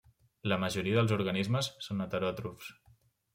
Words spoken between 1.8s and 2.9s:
són heteròtrofs.